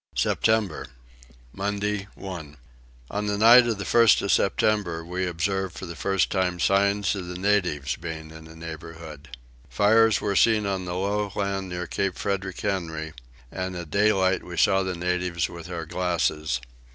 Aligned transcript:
September. 0.15 0.87
Monday 1.53 2.07
1. 2.15 2.57
On 3.11 3.25
the 3.27 3.37
night 3.37 3.67
of 3.67 3.77
the 3.77 3.83
1st 3.83 4.23
of 4.23 4.31
September 4.31 5.05
we 5.05 5.27
observed 5.27 5.77
for 5.77 5.85
the 5.85 5.95
first 5.95 6.31
time 6.31 6.59
signs 6.59 7.13
of 7.13 7.27
the 7.27 7.37
natives 7.37 7.97
being 7.97 8.31
in 8.31 8.45
the 8.45 8.55
neighbourhood. 8.55 9.29
Fires 9.69 10.19
were 10.19 10.35
seen 10.35 10.65
on 10.65 10.85
the 10.85 10.95
low 10.95 11.31
land 11.35 11.69
near 11.69 11.85
Cape 11.85 12.15
Frederick 12.17 12.59
Henry, 12.61 13.13
and 13.51 13.75
at 13.75 13.91
daylight 13.91 14.43
we 14.43 14.57
saw 14.57 14.81
the 14.81 14.95
natives 14.95 15.49
with 15.49 15.69
our 15.69 15.85
glasses. 15.85 16.59